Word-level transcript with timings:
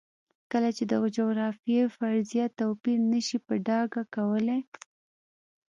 کله 0.51 0.69
چې 0.77 0.83
د 0.91 0.93
جغرافیې 1.17 1.83
فرضیه 1.95 2.45
توپیر 2.59 2.99
نه 3.11 3.19
شي 3.27 3.37
په 3.45 3.53
ډاګه 3.67 4.03
کولی. 4.15 4.59